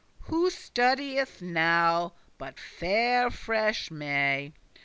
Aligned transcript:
Who 0.21 0.49
studieth* 0.49 1.43
now 1.43 2.13
but 2.39 2.59
faire 2.59 3.29
freshe 3.29 3.91
May? 3.91 4.51